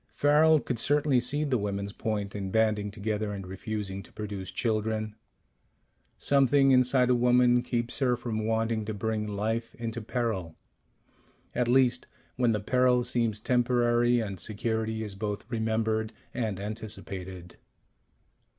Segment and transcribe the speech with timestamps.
[0.15, 5.13] Farrel could certainly see the women's point in banding together and refusing to produce children.
[6.17, 10.55] Something inside a woman keeps her from wanting to bring life into peril
[11.53, 17.57] at least, when the peril seems temporary, and security is both remembered and anticipated.